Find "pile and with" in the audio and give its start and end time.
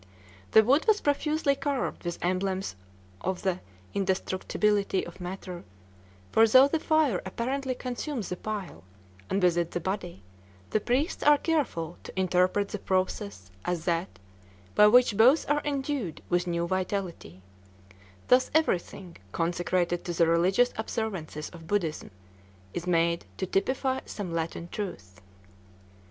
8.35-9.55